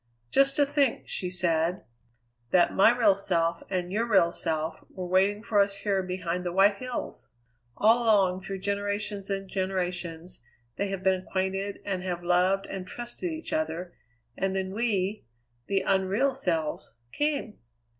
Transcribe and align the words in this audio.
"Just 0.31 0.55
to 0.55 0.65
think," 0.65 1.07
she 1.07 1.29
said, 1.29 1.83
"that 2.49 2.73
my 2.73 2.89
real 2.89 3.15
self 3.15 3.61
and 3.69 3.91
your 3.91 4.07
real 4.07 4.31
self 4.31 4.83
were 4.89 5.05
waiting 5.05 5.43
for 5.43 5.59
us 5.59 5.75
here 5.75 6.01
behind 6.01 6.43
the 6.43 6.51
white 6.51 6.77
hills! 6.77 7.29
All 7.77 8.01
along, 8.01 8.39
through 8.39 8.61
generations 8.61 9.29
and 9.29 9.47
generations, 9.47 10.41
they 10.75 10.87
have 10.87 11.03
been 11.03 11.21
acquainted 11.21 11.81
and 11.85 12.01
have 12.01 12.23
loved 12.23 12.65
and 12.65 12.87
trusted 12.87 13.31
each 13.31 13.53
other, 13.53 13.93
and 14.35 14.55
then 14.55 14.73
we, 14.73 15.23
the 15.67 15.81
unreal 15.85 16.33
selves, 16.33 16.95
came! 17.11 17.59